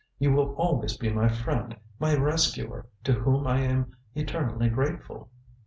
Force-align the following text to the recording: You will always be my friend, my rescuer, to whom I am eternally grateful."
You 0.17 0.31
will 0.33 0.55
always 0.55 0.97
be 0.97 1.11
my 1.11 1.29
friend, 1.29 1.77
my 1.99 2.15
rescuer, 2.15 2.87
to 3.03 3.13
whom 3.13 3.45
I 3.45 3.59
am 3.59 3.91
eternally 4.15 4.67
grateful." 4.67 5.29